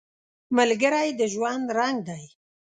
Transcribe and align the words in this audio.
ملګری 0.57 1.09
د 1.19 1.21
ژوند 1.33 1.65
رنګ 1.77 1.97
دی 2.09 2.23